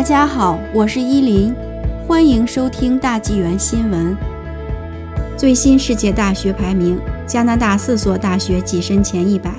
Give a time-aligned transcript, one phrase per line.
[0.00, 1.54] 大家好，我是依林，
[2.08, 4.16] 欢迎收听大纪元新闻。
[5.36, 9.52] 最新世界大学排名，加拿大四所大学跻身前一百。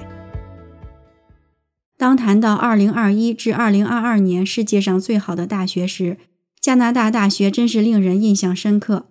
[1.95, 6.17] 当谈到2021至2022年世界上最好的大学时，
[6.59, 9.05] 加拿大大学真是令人印象深刻。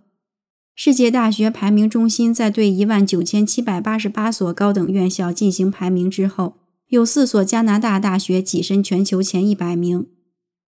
[0.74, 6.56] 世界大学排名中心在对19,788所高等院校进行排名之后，
[6.88, 10.08] 有四所加拿大大学跻身全球前一百名。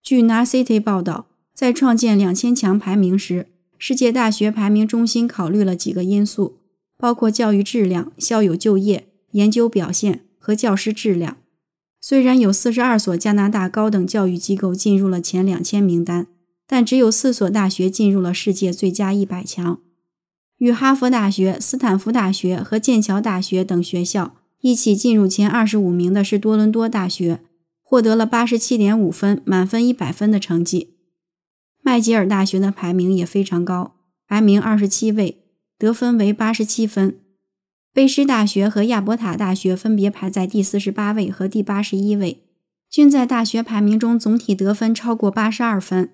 [0.02, 3.46] 据 Narcity 报道，在创建两千强排名时，
[3.78, 6.58] 世界大学排名中心考虑了几个因素，
[6.98, 11.36] 包括教育质量、校友就业、研究表现和教师质量。
[12.00, 16.26] 虽然有四十二所加拿大高等教育机构进入了前两千名单，
[16.66, 19.78] 但只有四所大学进入了世界最佳一百强。
[20.58, 27.40] 与哈佛大学、斯坦福大学和剑桥大学等学校一起进入前二十五名的是多伦多大学。
[27.92, 30.94] 获得了八十七点五分，满分一百分的成绩。
[31.82, 35.44] 麦吉尔大学的排名也非常高，排名二十七位，
[35.78, 37.18] 得分为八十七分。
[37.94, 42.42] 卑诗大学和亚伯塔大学分别排在第四十八位和第八十一位，
[42.90, 46.08] 均在大学排名中总体得分超过八十二分。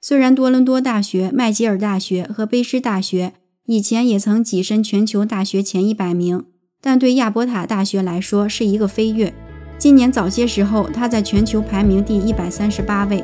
[0.00, 3.34] 虽然多伦多大学、麦吉尔大学和卑诗大学
[3.66, 6.44] 以前也曾跻身全球大学前一百名，
[6.80, 9.32] 但对亚伯塔大学来说是一个飞跃。
[9.84, 13.22] 今年早些时候，他在全球排名第一百三十八位，